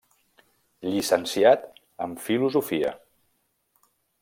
Llicenciat 0.93 1.69
en 2.07 2.17
filosofia. 2.29 2.97